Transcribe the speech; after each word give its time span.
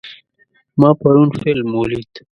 ما 0.79 0.89
پرون 1.01 1.29
فلم 1.39 1.69
ولید. 1.75 2.11